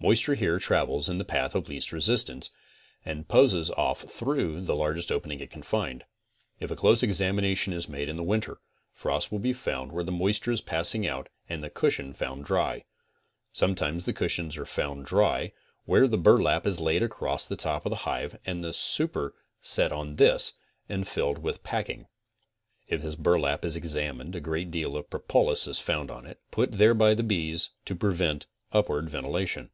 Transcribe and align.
Moisture 0.00 0.34
here 0.34 0.58
travels 0.58 1.08
in 1.08 1.16
the 1.16 1.24
path 1.24 1.54
of 1.54 1.66
least 1.70 1.90
resistance 1.90 2.50
and 3.06 3.26
posses 3.26 3.70
off 3.70 4.02
through 4.02 4.60
the 4.60 4.76
largest 4.76 5.10
opening 5.10 5.40
it 5.40 5.50
can 5.50 5.62
find. 5.62 6.04
Ifa 6.60 6.76
close 6.76 7.02
examination 7.02 7.72
is 7.72 7.88
made 7.88 8.10
in 8.10 8.18
the 8.18 8.22
winter 8.22 8.58
frost 8.92 9.32
will 9.32 9.38
be 9.38 9.54
found 9.54 9.92
where 9.92 10.04
the 10.04 10.12
moisture 10.12 10.52
is 10.52 10.60
passing 10.60 11.06
out 11.06 11.30
and 11.48 11.64
the 11.64 11.70
cushion 11.70 12.12
found 12.12 12.44
dry. 12.44 12.84
Sometimes 13.50 14.04
the 14.04 14.12
cushions 14.12 14.58
are 14.58 14.66
found 14.66 15.06
dry 15.06 15.52
where 15.86 16.06
the 16.06 16.18
burlap 16.18 16.66
is 16.66 16.80
laid 16.80 17.02
across 17.02 17.46
the 17.46 17.56
top 17.56 17.86
of 17.86 17.90
the 17.90 17.96
hive 18.04 18.38
and 18.44 18.62
the 18.62 18.74
super 18.74 19.34
set 19.62 19.90
on 19.90 20.16
this 20.16 20.52
and 20.86 21.08
filled 21.08 21.38
with 21.38 21.64
packing. 21.64 22.08
If 22.88 23.00
this 23.00 23.14
burlap 23.16 23.64
is 23.64 23.74
examined 23.74 24.36
a 24.36 24.40
great 24.42 24.70
deal 24.70 24.98
of 24.98 25.08
propolis 25.08 25.66
is 25.66 25.80
found 25.80 26.10
on 26.10 26.26
it, 26.26 26.42
put 26.50 26.72
there 26.72 26.92
by 26.92 27.14
the 27.14 27.22
bees 27.22 27.70
to 27.86 27.94
prevent 27.96 28.44
upward 28.70 29.08
ventilation. 29.08 29.70